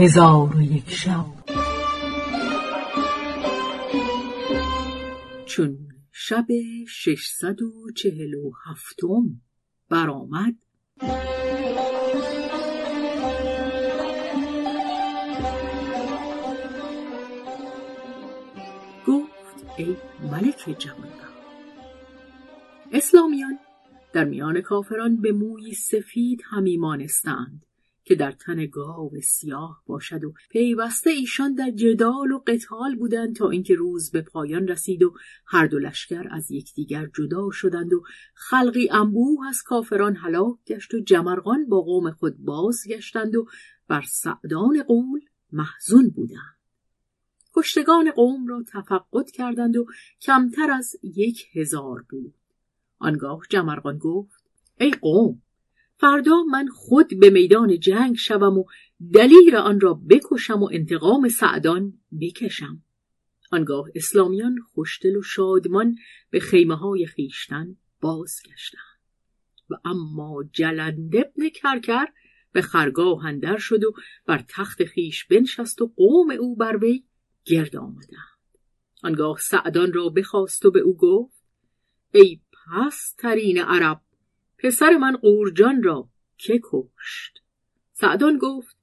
[0.00, 1.26] هزار و یک شب.
[5.46, 5.78] چون
[6.12, 6.46] شب
[6.88, 9.40] ششصد و چهل و هفتم
[9.88, 10.54] برآمد
[19.06, 19.96] گفت ای
[20.32, 21.38] ملک جوانبخت
[22.92, 23.58] اسلامیان
[24.12, 27.67] در میان کافران به موی سفید همی مانستند.
[28.08, 33.50] که در تن گاو سیاه باشد و پیوسته ایشان در جدال و قتال بودند تا
[33.50, 35.14] اینکه روز به پایان رسید و
[35.46, 38.02] هر دو لشکر از یکدیگر جدا شدند و
[38.34, 43.46] خلقی انبوه از کافران هلاک گشت و جمرغان با قوم خود بازگشتند و
[43.88, 45.20] بر سعدان قول
[45.52, 46.58] محزون بودند.
[47.54, 49.86] کشتگان قوم را تفقد کردند و
[50.20, 52.34] کمتر از یک هزار بود.
[52.98, 54.44] آنگاه جمرغان گفت
[54.80, 55.42] ای قوم
[56.00, 58.64] فردا من خود به میدان جنگ شوم و
[59.14, 62.82] دلیل آن را بکشم و انتقام سعدان بکشم.
[63.52, 65.96] آنگاه اسلامیان خوشدل و شادمان
[66.30, 68.82] به خیمه های خیشتن بازگشتند.
[69.70, 72.06] و اما جلند ابن کرکر
[72.52, 73.92] به خرگاه اندر شد و
[74.26, 77.04] بر تخت خیش بنشست و قوم او بر وی
[77.44, 78.38] گرد آمدند.
[79.02, 81.44] آنگاه سعدان را بخواست و به او گفت
[82.14, 84.00] ای پسترین عرب
[84.58, 87.42] پسر من قورجان را که کشت.
[87.92, 88.76] سعدان گفت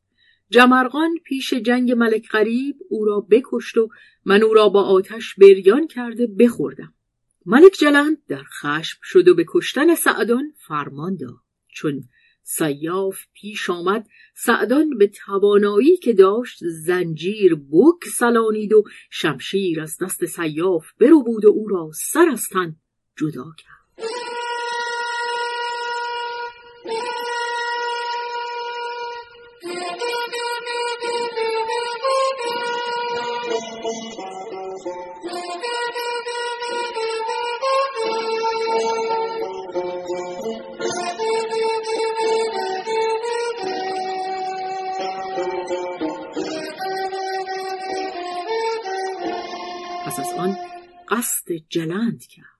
[0.50, 3.90] جمرغان پیش جنگ ملک غریب او را بکشت و
[4.26, 6.94] من او را با آتش بریان کرده بخوردم.
[7.46, 11.40] ملک جلند در خشم شد و به کشتن سعدان فرمان داد.
[11.68, 12.04] چون
[12.44, 20.26] سیاف پیش آمد سعدان به توانایی که داشت زنجیر بک سلانید و شمشیر از دست
[20.26, 22.76] سیاف برو بود و او را سر از تن
[23.16, 24.25] جدا کرد.
[51.10, 52.60] قصد جلند کرد.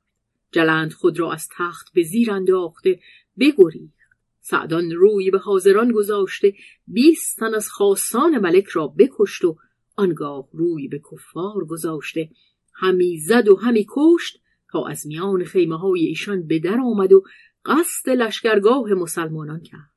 [0.52, 3.00] جلند خود را از تخت به زیر انداخته
[3.40, 3.96] بگریخت.
[4.42, 6.54] سعدان روی به حاضران گذاشته
[6.88, 9.58] بیست تن از خاصان ملک را بکشت و
[9.96, 12.30] آنگاه روی به کفار گذاشته.
[12.74, 14.42] همی زد و همی کشت
[14.72, 17.24] تا از میان خیمه های ایشان به در آمد و
[17.66, 19.92] قصد لشکرگاه مسلمانان کرد.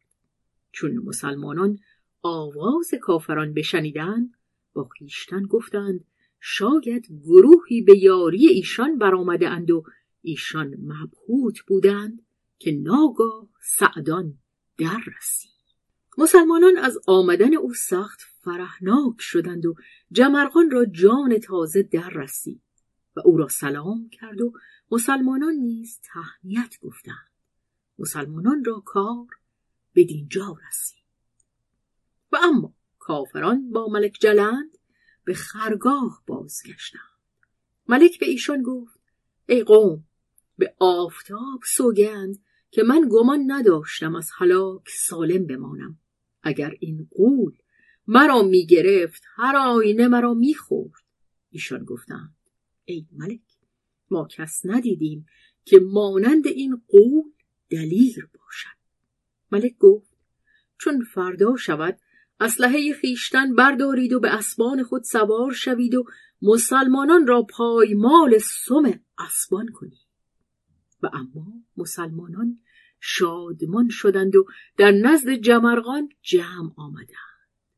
[0.73, 1.79] چون مسلمانان
[2.23, 4.35] آواز کافران بشنیدند
[4.75, 6.05] با خویشتن گفتند
[6.41, 9.83] شاید گروهی به یاری ایشان برآمده اند و
[10.23, 12.23] ایشان مبهوت بودند
[12.59, 14.39] که ناگاه سعدان
[14.79, 15.51] در رسید.
[16.19, 19.75] مسلمانان از آمدن او سخت فرحناک شدند و
[20.13, 22.63] جمرغان را جان تازه در رسید
[23.17, 24.53] و او را سلام کرد و
[24.91, 27.33] مسلمانان نیز تهنیت گفتند.
[27.99, 29.27] مسلمانان را کار
[29.93, 31.05] به دینجا رسید.
[32.33, 34.78] و اما کافران با ملک جلند
[35.29, 37.19] به خرگاه بازگشتند.
[37.89, 39.01] ملک به ایشان گفت
[39.49, 40.05] ای قوم
[40.59, 42.39] به آفتاب سوگند
[42.71, 45.99] که من گمان نداشتم از هلاک سالم بمانم.
[46.43, 47.57] اگر این قول
[48.07, 51.03] مرا می گرفت هر آینه مرا می خورد
[51.51, 52.37] ایشان گفتند
[52.85, 53.41] ای ملک
[54.11, 55.27] ما کس ندیدیم
[55.65, 57.33] که مانند این قول
[57.71, 58.79] دلیر باشد.
[59.53, 60.17] ملک گفت
[60.79, 61.99] چون فردا شود
[62.41, 66.05] اسلحه خیشتن بردارید و به اسبان خود سوار شوید و
[66.43, 70.09] مسلمانان را پایمال سم اسبان کنید.
[71.03, 72.59] و اما مسلمانان
[73.01, 74.45] شادمان شدند و
[74.77, 77.09] در نزد جمرغان جمع آمدند.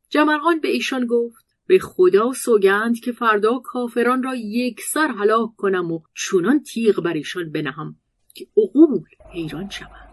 [0.08, 5.92] جمرغان به ایشان گفت به خدا سوگند که فردا کافران را یک سر هلاک کنم
[5.92, 7.96] و چونان تیغ بر ایشان بنهم
[8.34, 10.10] که عقول حیران شود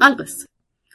[0.00, 0.46] القصه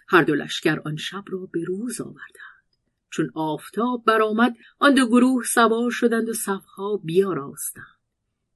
[0.07, 2.65] هر دو لشکر آن شب را به روز آوردند.
[3.09, 7.99] چون آفتاب برآمد آن دو گروه سوار شدند و صفها بیاراستند.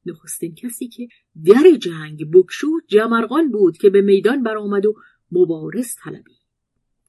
[0.05, 1.07] نخستین کسی که
[1.45, 4.95] در جنگ بکشود جمرغان بود که به میدان برآمد و
[5.31, 6.39] مبارز طلبید.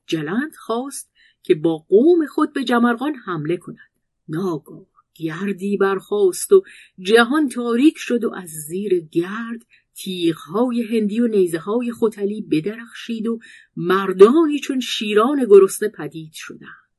[0.07, 1.13] جلند خواست
[1.43, 3.91] که با قوم خود به جمرغان حمله کند.
[4.29, 6.63] ناگاه گردی برخاست و
[6.99, 9.67] جهان تاریک شد و از زیر گرد
[10.05, 13.39] تیغهای هندی و نیزه های خوتلی بدرخشید و
[13.77, 16.91] مردانی چون شیران گرسنه پدید شدند.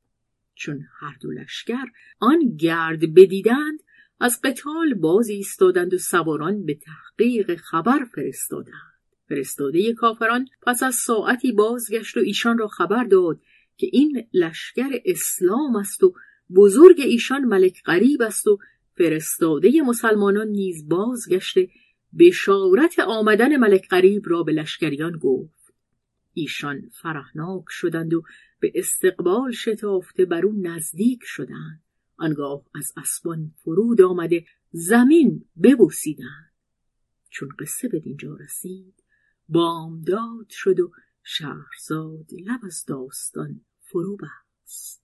[0.56, 1.86] چون هر دو لشکر
[2.20, 3.80] آن گرد بدیدند
[4.20, 8.92] از قتال باز ایستادند و سواران به تحقیق خبر فرستادند.
[9.30, 13.40] فرستاده کافران پس از ساعتی بازگشت و ایشان را خبر داد
[13.78, 16.14] که این لشکر اسلام است و
[16.56, 18.60] بزرگ ایشان ملک غریب است و
[18.98, 21.70] فرستاده مسلمانان نیز بازگشته
[22.20, 25.74] بشارت آمدن ملک غریب را به لشکریان گفت.
[26.34, 28.24] ایشان فرحناک شدند و
[28.60, 31.84] به استقبال شتافته بر او نزدیک شدند.
[32.18, 36.52] آنگاه از اسبان فرود آمده زمین ببوسیدند.
[37.30, 39.04] چون قصه به دینجا رسید
[39.50, 40.92] بامداد شد و
[41.24, 45.04] شهرزاد لب از داستان فرو بست.